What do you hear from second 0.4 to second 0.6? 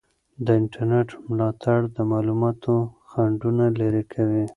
د